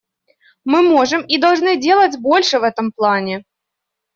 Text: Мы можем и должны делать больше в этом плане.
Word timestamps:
Мы 0.63 0.79
можем 0.85 1.21
и 1.21 1.37
должны 1.45 1.75
делать 1.77 2.17
больше 2.17 2.57
в 2.57 2.63
этом 2.63 2.91
плане. 2.91 3.43